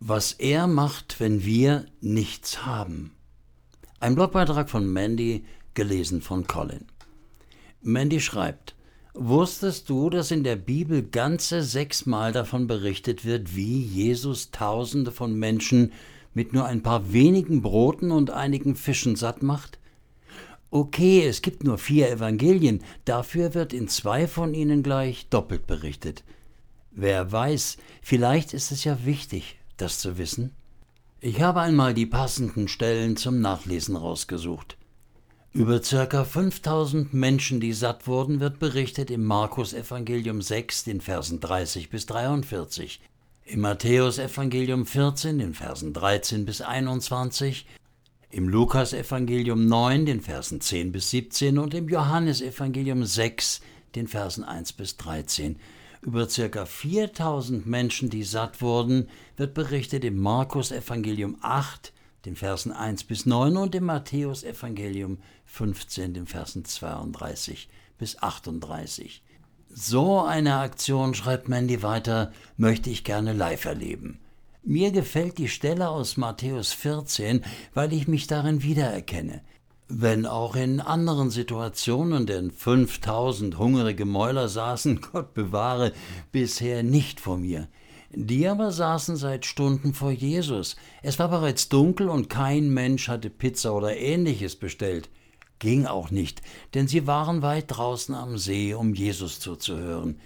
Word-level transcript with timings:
Was 0.00 0.32
er 0.32 0.68
macht, 0.68 1.18
wenn 1.18 1.44
wir 1.44 1.86
nichts 2.00 2.64
haben. 2.64 3.16
Ein 3.98 4.14
Blogbeitrag 4.14 4.70
von 4.70 4.86
Mandy, 4.86 5.44
gelesen 5.74 6.22
von 6.22 6.46
Colin. 6.46 6.84
Mandy 7.82 8.20
schreibt, 8.20 8.76
Wusstest 9.14 9.90
du, 9.90 10.08
dass 10.10 10.30
in 10.30 10.44
der 10.44 10.54
Bibel 10.54 11.02
ganze 11.02 11.64
sechsmal 11.64 12.30
davon 12.30 12.68
berichtet 12.68 13.24
wird, 13.24 13.56
wie 13.56 13.82
Jesus 13.82 14.52
Tausende 14.52 15.10
von 15.10 15.36
Menschen 15.36 15.92
mit 16.32 16.52
nur 16.52 16.66
ein 16.66 16.84
paar 16.84 17.12
wenigen 17.12 17.60
Broten 17.60 18.12
und 18.12 18.30
einigen 18.30 18.76
Fischen 18.76 19.16
satt 19.16 19.42
macht? 19.42 19.80
Okay, 20.70 21.26
es 21.26 21.42
gibt 21.42 21.64
nur 21.64 21.78
vier 21.78 22.08
Evangelien, 22.08 22.84
dafür 23.04 23.54
wird 23.54 23.72
in 23.72 23.88
zwei 23.88 24.28
von 24.28 24.54
ihnen 24.54 24.84
gleich 24.84 25.28
doppelt 25.28 25.66
berichtet. 25.66 26.22
Wer 26.92 27.32
weiß, 27.32 27.78
vielleicht 28.00 28.54
ist 28.54 28.70
es 28.70 28.84
ja 28.84 29.04
wichtig, 29.04 29.57
das 29.80 29.98
zu 29.98 30.18
wissen? 30.18 30.52
Ich 31.20 31.40
habe 31.40 31.60
einmal 31.60 31.94
die 31.94 32.06
passenden 32.06 32.68
Stellen 32.68 33.16
zum 33.16 33.40
Nachlesen 33.40 33.96
rausgesucht. 33.96 34.76
Über 35.52 35.82
circa 35.82 36.24
5000 36.24 37.12
Menschen, 37.14 37.58
die 37.58 37.72
satt 37.72 38.06
wurden, 38.06 38.38
wird 38.38 38.58
berichtet 38.58 39.10
im 39.10 39.24
Markus 39.24 39.72
Evangelium 39.72 40.42
6, 40.42 40.84
den 40.84 41.00
Versen 41.00 41.40
30 41.40 41.90
bis 41.90 42.06
43, 42.06 43.00
im 43.46 43.60
Matthäus 43.60 44.18
Evangelium 44.18 44.86
14, 44.86 45.38
den 45.38 45.54
Versen 45.54 45.94
13 45.94 46.44
bis 46.44 46.60
21, 46.60 47.66
im 48.30 48.48
Lukas 48.48 48.92
Evangelium 48.92 49.66
9, 49.66 50.04
den 50.04 50.20
Versen 50.20 50.60
10 50.60 50.92
bis 50.92 51.10
17 51.10 51.58
und 51.58 51.72
im 51.72 51.88
Johannes 51.88 52.42
Evangelium 52.42 53.04
6, 53.04 53.62
den 53.94 54.06
Versen 54.06 54.44
1 54.44 54.74
bis 54.74 54.98
13. 54.98 55.58
Über 56.00 56.28
circa 56.28 56.64
4000 56.64 57.66
Menschen, 57.66 58.08
die 58.08 58.22
satt 58.22 58.62
wurden, 58.62 59.08
wird 59.36 59.54
berichtet 59.54 60.04
im 60.04 60.18
Markus 60.18 60.70
Evangelium 60.70 61.36
8, 61.40 61.92
den 62.24 62.36
Versen 62.36 62.72
1 62.72 63.04
bis 63.04 63.26
9 63.26 63.56
und 63.56 63.74
im 63.74 63.84
Matthäus 63.84 64.44
Evangelium 64.44 65.18
15, 65.46 66.14
den 66.14 66.26
Versen 66.26 66.64
32 66.64 67.68
bis 67.98 68.18
38. 68.18 69.22
So 69.70 70.20
eine 70.20 70.56
Aktion, 70.56 71.14
schreibt 71.14 71.48
Mandy 71.48 71.82
weiter, 71.82 72.32
möchte 72.56 72.90
ich 72.90 73.04
gerne 73.04 73.32
live 73.32 73.64
erleben. 73.64 74.20
Mir 74.62 74.92
gefällt 74.92 75.38
die 75.38 75.48
Stelle 75.48 75.88
aus 75.88 76.16
Matthäus 76.16 76.72
14, 76.72 77.44
weil 77.74 77.92
ich 77.92 78.06
mich 78.06 78.26
darin 78.26 78.62
wiedererkenne 78.62 79.42
wenn 79.88 80.26
auch 80.26 80.54
in 80.54 80.80
anderen 80.80 81.30
Situationen, 81.30 82.26
denn 82.26 82.50
5000 82.50 83.58
hungrige 83.58 84.04
Mäuler 84.04 84.48
saßen, 84.48 85.00
Gott 85.12 85.34
bewahre, 85.34 85.92
bisher 86.30 86.82
nicht 86.82 87.20
vor 87.20 87.38
mir. 87.38 87.68
Die 88.10 88.46
aber 88.46 88.70
saßen 88.70 89.16
seit 89.16 89.44
Stunden 89.44 89.92
vor 89.92 90.10
Jesus. 90.10 90.76
Es 91.02 91.18
war 91.18 91.28
bereits 91.28 91.68
dunkel 91.68 92.08
und 92.08 92.30
kein 92.30 92.70
Mensch 92.70 93.08
hatte 93.08 93.28
Pizza 93.28 93.74
oder 93.74 93.96
ähnliches 93.96 94.56
bestellt. 94.56 95.10
Ging 95.58 95.86
auch 95.86 96.10
nicht, 96.10 96.40
denn 96.74 96.86
sie 96.86 97.06
waren 97.06 97.42
weit 97.42 97.64
draußen 97.68 98.14
am 98.14 98.38
See, 98.38 98.74
um 98.74 98.94
Jesus 98.94 99.40
zuzuhören. 99.40 100.20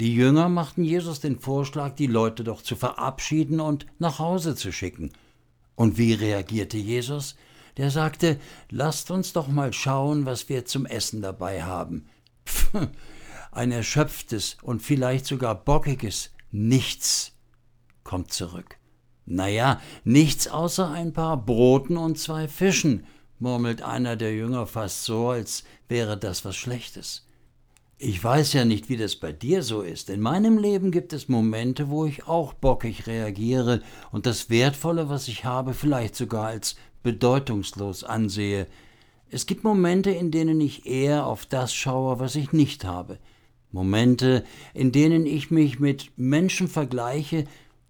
Die 0.00 0.14
Jünger 0.14 0.48
machten 0.48 0.84
Jesus 0.84 1.18
den 1.18 1.40
Vorschlag, 1.40 1.96
die 1.96 2.06
Leute 2.06 2.44
doch 2.44 2.62
zu 2.62 2.76
verabschieden 2.76 3.58
und 3.58 3.86
nach 3.98 4.20
Hause 4.20 4.54
zu 4.54 4.70
schicken. 4.70 5.10
Und 5.74 5.98
wie 5.98 6.12
reagierte 6.12 6.76
Jesus? 6.76 7.34
Der 7.78 7.90
sagte, 7.90 8.38
lasst 8.70 9.10
uns 9.10 9.32
doch 9.32 9.48
mal 9.48 9.72
schauen, 9.72 10.26
was 10.26 10.48
wir 10.48 10.66
zum 10.66 10.84
Essen 10.84 11.22
dabei 11.22 11.62
haben. 11.62 12.06
Pff, 12.44 12.72
ein 13.52 13.72
erschöpftes 13.72 14.56
und 14.62 14.82
vielleicht 14.82 15.24
sogar 15.26 15.54
bockiges 15.54 16.30
Nichts 16.50 17.32
kommt 18.04 18.32
zurück. 18.32 18.76
Na 19.26 19.48
ja, 19.48 19.82
nichts 20.04 20.48
außer 20.48 20.90
ein 20.90 21.12
paar 21.12 21.36
Broten 21.36 21.98
und 21.98 22.18
zwei 22.18 22.48
Fischen, 22.48 23.04
murmelt 23.38 23.82
einer 23.82 24.16
der 24.16 24.34
Jünger 24.34 24.66
fast 24.66 25.04
so, 25.04 25.28
als 25.28 25.64
wäre 25.88 26.16
das 26.16 26.44
was 26.44 26.56
Schlechtes. 26.56 27.26
Ich 27.98 28.22
weiß 28.22 28.52
ja 28.52 28.64
nicht, 28.64 28.88
wie 28.88 28.96
das 28.96 29.16
bei 29.16 29.32
dir 29.32 29.62
so 29.62 29.82
ist. 29.82 30.08
In 30.08 30.20
meinem 30.20 30.56
Leben 30.56 30.92
gibt 30.92 31.12
es 31.12 31.28
Momente, 31.28 31.90
wo 31.90 32.06
ich 32.06 32.28
auch 32.28 32.54
bockig 32.54 33.08
reagiere 33.08 33.82
und 34.12 34.24
das 34.24 34.50
Wertvolle, 34.50 35.08
was 35.08 35.26
ich 35.28 35.44
habe, 35.44 35.74
vielleicht 35.74 36.14
sogar 36.14 36.46
als 36.46 36.76
bedeutungslos 37.02 38.04
ansehe. 38.04 38.66
Es 39.30 39.46
gibt 39.46 39.64
Momente, 39.64 40.10
in 40.10 40.30
denen 40.30 40.60
ich 40.60 40.86
eher 40.86 41.26
auf 41.26 41.46
das 41.46 41.74
schaue, 41.74 42.18
was 42.18 42.34
ich 42.34 42.52
nicht 42.52 42.84
habe. 42.84 43.18
Momente, 43.70 44.44
in 44.72 44.92
denen 44.92 45.26
ich 45.26 45.50
mich 45.50 45.78
mit 45.78 46.10
Menschen 46.16 46.68
vergleiche, 46.68 47.44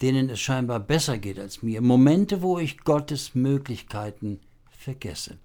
denen 0.00 0.30
es 0.30 0.40
scheinbar 0.40 0.80
besser 0.80 1.18
geht 1.18 1.38
als 1.38 1.62
mir. 1.62 1.80
Momente, 1.80 2.42
wo 2.42 2.58
ich 2.58 2.78
Gottes 2.78 3.34
Möglichkeiten 3.34 4.40
vergesse. 4.70 5.38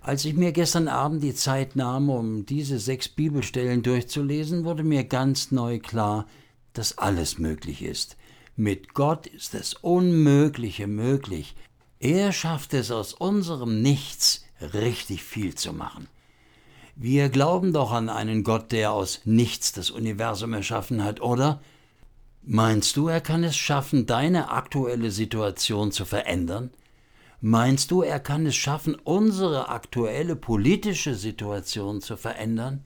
Als 0.00 0.26
ich 0.26 0.34
mir 0.34 0.52
gestern 0.52 0.88
Abend 0.88 1.22
die 1.22 1.34
Zeit 1.34 1.76
nahm, 1.76 2.10
um 2.10 2.44
diese 2.44 2.78
sechs 2.78 3.08
Bibelstellen 3.08 3.82
durchzulesen, 3.82 4.64
wurde 4.64 4.84
mir 4.84 5.04
ganz 5.04 5.50
neu 5.50 5.78
klar, 5.78 6.26
dass 6.74 6.98
alles 6.98 7.38
möglich 7.38 7.82
ist. 7.82 8.18
Mit 8.56 8.92
Gott 8.92 9.26
ist 9.26 9.54
das 9.54 9.72
Unmögliche 9.72 10.86
möglich. 10.86 11.54
Er 12.04 12.32
schafft 12.32 12.74
es 12.74 12.90
aus 12.90 13.14
unserem 13.14 13.80
Nichts 13.80 14.44
richtig 14.74 15.24
viel 15.24 15.54
zu 15.54 15.72
machen. 15.72 16.06
Wir 16.96 17.30
glauben 17.30 17.72
doch 17.72 17.92
an 17.92 18.10
einen 18.10 18.44
Gott, 18.44 18.72
der 18.72 18.92
aus 18.92 19.22
nichts 19.24 19.72
das 19.72 19.90
Universum 19.90 20.52
erschaffen 20.52 21.02
hat, 21.02 21.22
oder? 21.22 21.62
Meinst 22.42 22.98
du, 22.98 23.08
er 23.08 23.22
kann 23.22 23.42
es 23.42 23.56
schaffen, 23.56 24.04
deine 24.04 24.50
aktuelle 24.50 25.10
Situation 25.10 25.92
zu 25.92 26.04
verändern? 26.04 26.72
Meinst 27.40 27.90
du, 27.90 28.02
er 28.02 28.20
kann 28.20 28.44
es 28.44 28.54
schaffen, 28.54 28.96
unsere 28.96 29.70
aktuelle 29.70 30.36
politische 30.36 31.14
Situation 31.14 32.02
zu 32.02 32.18
verändern? 32.18 32.84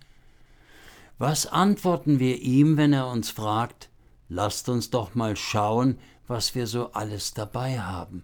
Was 1.18 1.46
antworten 1.48 2.20
wir 2.20 2.40
ihm, 2.40 2.76
wenn 2.76 2.92
er 2.92 3.08
uns 3.08 3.30
fragt, 3.30 3.88
lasst 4.28 4.68
uns 4.68 4.90
doch 4.90 5.16
mal 5.16 5.34
schauen, 5.34 5.98
was 6.28 6.54
wir 6.54 6.68
so 6.68 6.92
alles 6.92 7.34
dabei 7.34 7.80
haben? 7.80 8.22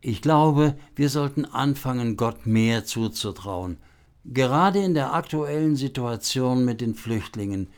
Ich 0.00 0.22
glaube, 0.22 0.76
wir 0.94 1.08
sollten 1.08 1.44
anfangen, 1.44 2.16
Gott 2.16 2.46
mehr 2.46 2.84
zuzutrauen, 2.84 3.78
gerade 4.24 4.82
in 4.82 4.94
der 4.94 5.14
aktuellen 5.14 5.76
Situation 5.76 6.64
mit 6.64 6.80
den 6.80 6.94
Flüchtlingen. 6.94 7.68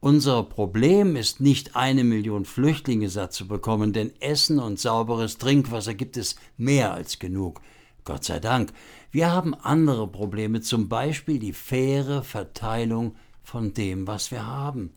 Unser 0.00 0.42
Problem 0.42 1.14
ist 1.14 1.40
nicht 1.40 1.76
eine 1.76 2.02
Million 2.02 2.44
Flüchtlinge 2.44 3.08
satt 3.08 3.32
zu 3.32 3.46
bekommen, 3.46 3.92
denn 3.92 4.12
Essen 4.18 4.58
und 4.58 4.80
sauberes 4.80 5.38
Trinkwasser 5.38 5.94
gibt 5.94 6.16
es 6.16 6.34
mehr 6.56 6.92
als 6.92 7.20
genug. 7.20 7.60
Gott 8.04 8.24
sei 8.24 8.40
Dank. 8.40 8.72
Wir 9.12 9.30
haben 9.30 9.54
andere 9.54 10.08
Probleme, 10.08 10.60
zum 10.60 10.88
Beispiel 10.88 11.38
die 11.38 11.52
faire 11.52 12.24
Verteilung 12.24 13.14
von 13.44 13.74
dem, 13.74 14.08
was 14.08 14.32
wir 14.32 14.44
haben. 14.44 14.90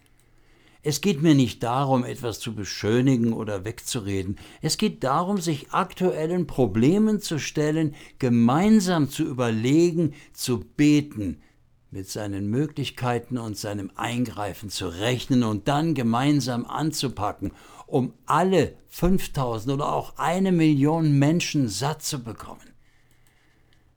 Es 0.88 1.02
geht 1.02 1.24
mir 1.24 1.34
nicht 1.34 1.64
darum, 1.64 2.06
etwas 2.06 2.40
zu 2.40 2.54
beschönigen 2.54 3.34
oder 3.34 3.66
wegzureden. 3.66 4.38
Es 4.62 4.78
geht 4.78 5.04
darum, 5.04 5.40
sich 5.42 5.72
aktuellen 5.72 6.46
Problemen 6.46 7.20
zu 7.22 7.40
stellen, 7.40 7.96
gemeinsam 8.20 9.10
zu 9.10 9.24
überlegen, 9.24 10.14
zu 10.34 10.60
beten, 10.60 11.42
mit 11.90 12.08
seinen 12.08 12.52
Möglichkeiten 12.52 13.40
und 13.40 13.58
seinem 13.58 13.90
Eingreifen 13.96 14.70
zu 14.70 14.88
rechnen 14.88 15.42
und 15.42 15.68
dann 15.68 15.96
gemeinsam 15.96 16.68
anzupacken, 16.68 17.52
um 17.88 18.14
alle 18.28 18.76
5000 18.90 19.74
oder 19.74 19.92
auch 19.92 20.18
eine 20.18 20.52
Million 20.52 21.18
Menschen 21.18 21.68
satt 21.68 22.04
zu 22.04 22.24
bekommen. 22.24 22.76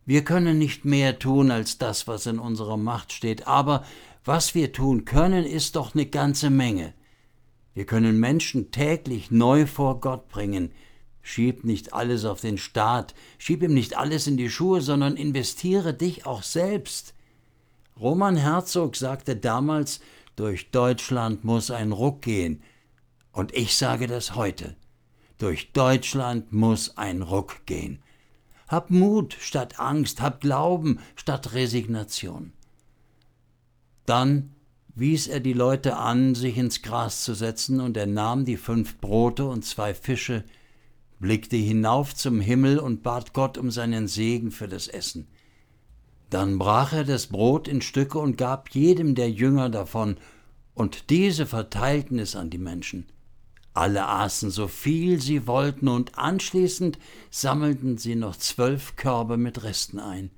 Wir 0.06 0.24
können 0.24 0.56
nicht 0.56 0.86
mehr 0.86 1.18
tun 1.18 1.50
als 1.50 1.76
das, 1.76 2.08
was 2.08 2.24
in 2.24 2.38
unserer 2.38 2.78
Macht 2.78 3.12
steht, 3.12 3.46
aber 3.46 3.84
was 4.28 4.54
wir 4.54 4.74
tun 4.74 5.06
können, 5.06 5.46
ist 5.46 5.74
doch 5.74 5.94
eine 5.94 6.04
ganze 6.04 6.50
Menge. 6.50 6.92
Wir 7.72 7.86
können 7.86 8.20
Menschen 8.20 8.70
täglich 8.70 9.30
neu 9.30 9.64
vor 9.64 10.00
Gott 10.00 10.28
bringen. 10.28 10.70
Schieb 11.22 11.64
nicht 11.64 11.94
alles 11.94 12.26
auf 12.26 12.42
den 12.42 12.58
Staat, 12.58 13.14
schieb 13.38 13.62
ihm 13.62 13.72
nicht 13.72 13.96
alles 13.96 14.26
in 14.26 14.36
die 14.36 14.50
Schuhe, 14.50 14.82
sondern 14.82 15.16
investiere 15.16 15.94
dich 15.94 16.26
auch 16.26 16.42
selbst. 16.42 17.14
Roman 17.98 18.36
Herzog 18.36 18.96
sagte 18.96 19.34
damals, 19.34 20.00
durch 20.36 20.70
Deutschland 20.72 21.44
muss 21.44 21.70
ein 21.70 21.92
Ruck 21.92 22.20
gehen. 22.20 22.62
Und 23.32 23.54
ich 23.54 23.78
sage 23.78 24.08
das 24.08 24.34
heute. 24.34 24.76
Durch 25.38 25.72
Deutschland 25.72 26.52
muss 26.52 26.98
ein 26.98 27.22
Ruck 27.22 27.64
gehen. 27.64 28.02
Hab 28.68 28.90
Mut 28.90 29.38
statt 29.40 29.80
Angst, 29.80 30.20
hab 30.20 30.42
Glauben 30.42 31.00
statt 31.16 31.54
Resignation. 31.54 32.52
Dann 34.08 34.54
wies 34.94 35.26
er 35.26 35.40
die 35.40 35.52
Leute 35.52 35.98
an, 35.98 36.34
sich 36.34 36.56
ins 36.56 36.80
Gras 36.80 37.24
zu 37.24 37.34
setzen, 37.34 37.78
und 37.78 37.94
er 37.94 38.06
nahm 38.06 38.46
die 38.46 38.56
fünf 38.56 38.96
Brote 39.02 39.46
und 39.46 39.66
zwei 39.66 39.92
Fische, 39.92 40.44
blickte 41.20 41.56
hinauf 41.56 42.14
zum 42.14 42.40
Himmel 42.40 42.78
und 42.78 43.02
bat 43.02 43.34
Gott 43.34 43.58
um 43.58 43.70
seinen 43.70 44.08
Segen 44.08 44.50
für 44.50 44.66
das 44.66 44.88
Essen. 44.88 45.26
Dann 46.30 46.58
brach 46.58 46.94
er 46.94 47.04
das 47.04 47.26
Brot 47.26 47.68
in 47.68 47.82
Stücke 47.82 48.18
und 48.18 48.38
gab 48.38 48.70
jedem 48.70 49.14
der 49.14 49.30
Jünger 49.30 49.68
davon, 49.68 50.16
und 50.72 51.10
diese 51.10 51.44
verteilten 51.44 52.18
es 52.18 52.34
an 52.34 52.48
die 52.48 52.56
Menschen. 52.56 53.04
Alle 53.74 54.06
aßen 54.06 54.50
so 54.50 54.68
viel 54.68 55.20
sie 55.20 55.46
wollten 55.46 55.86
und 55.86 56.16
anschließend 56.16 56.98
sammelten 57.30 57.98
sie 57.98 58.14
noch 58.14 58.36
zwölf 58.36 58.96
Körbe 58.96 59.36
mit 59.36 59.64
Resten 59.64 59.98
ein. 59.98 60.30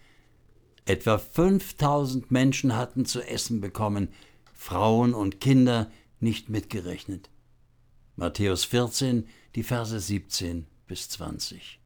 Etwa 0.91 1.19
5000 1.19 2.33
Menschen 2.33 2.75
hatten 2.75 3.07
zu 3.07 3.23
essen 3.23 3.61
bekommen, 3.61 4.09
Frauen 4.53 5.15
und 5.15 5.41
Kinder 5.41 5.89
nicht 6.19 6.49
mitgerechnet. 6.49 7.31
Matthäus 8.17 8.65
14, 8.65 9.29
die 9.55 9.63
Verse 9.63 10.01
17 10.01 10.67
bis 10.89 11.09
20. 11.11 11.79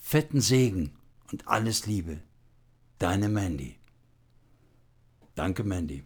Fetten 0.00 0.40
Segen 0.40 0.92
und 1.32 1.48
alles 1.48 1.86
Liebe. 1.86 2.22
Deine 3.00 3.28
Mandy. 3.28 3.80
Danke, 5.34 5.64
Mandy. 5.64 6.04